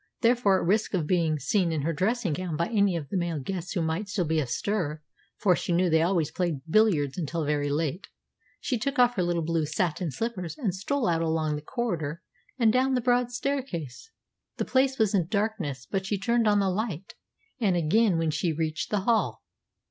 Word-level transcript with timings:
Therefore, 0.21 0.59
at 0.59 0.67
risk 0.67 0.95
of 0.95 1.05
being 1.05 1.37
seen 1.37 1.71
in 1.71 1.83
her 1.83 1.93
dressing 1.93 2.33
gown 2.33 2.57
by 2.57 2.65
any 2.69 2.95
of 2.95 3.09
the 3.09 3.17
male 3.17 3.37
guests 3.39 3.73
who 3.73 3.83
might 3.83 4.09
still 4.09 4.25
be 4.25 4.39
astir 4.39 4.99
for 5.37 5.55
she 5.55 5.71
knew 5.71 5.91
they 5.91 6.01
always 6.01 6.31
played 6.31 6.61
billiards 6.67 7.19
until 7.19 7.45
very 7.45 7.69
late 7.69 8.07
she 8.59 8.79
took 8.79 8.97
off 8.97 9.13
her 9.13 9.21
little 9.21 9.43
blue 9.43 9.67
satin 9.67 10.09
slippers 10.09 10.57
and 10.57 10.73
stole 10.73 11.07
out 11.07 11.21
along 11.21 11.55
the 11.55 11.61
corridor 11.61 12.23
and 12.57 12.73
down 12.73 12.95
the 12.95 12.99
broad 12.99 13.29
staircase. 13.31 14.09
The 14.57 14.65
place 14.65 14.97
was 14.97 15.13
in 15.13 15.27
darkness; 15.27 15.85
but 15.85 16.07
she 16.07 16.17
turned 16.17 16.47
on 16.47 16.57
the 16.59 16.71
light, 16.71 17.13
and 17.59 17.75
again 17.75 18.17
when 18.17 18.31
she 18.31 18.51
reached 18.51 18.89
the 18.89 19.01
hall. 19.01 19.43